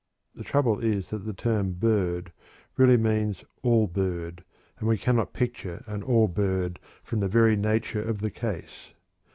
The 0.33 0.43
trouble 0.43 0.79
is 0.79 1.09
that 1.11 1.25
the 1.25 1.33
term 1.35 1.73
"bird" 1.73 2.31
really 2.75 2.97
means 2.97 3.43
"all 3.61 3.85
bird," 3.85 4.43
and 4.79 4.89
we 4.89 4.97
cannot 4.97 5.31
picture 5.31 5.83
an 5.85 6.01
"all 6.01 6.27
bird" 6.27 6.79
from 7.03 7.19
the 7.19 7.27
very 7.27 7.55
nature 7.55 8.01
of 8.01 8.19
the 8.19 8.31
case. 8.31 8.93